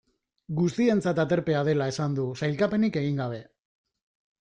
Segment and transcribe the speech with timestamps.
[0.59, 3.43] Guztientzat aterpea dela esan du, sailkapenik egin gabe.